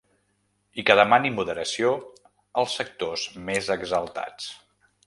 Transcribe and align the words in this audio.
I 0.81 0.85
que 0.87 0.95
demani 0.99 1.31
moderació 1.35 1.91
als 2.63 2.75
sectors 2.81 3.31
més 3.53 3.71
exaltats. 3.79 4.53